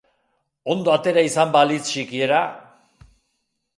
[0.75, 2.41] Ondo atera izan balitz sikiera!